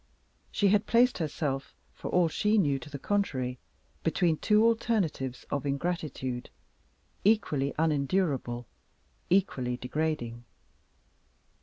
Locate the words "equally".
7.23-7.71, 9.29-9.77